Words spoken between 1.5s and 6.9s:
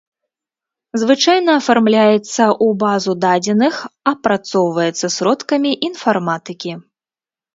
афармляецца ў базу дадзеных, апрацоўваецца сродкамі інфарматыкі.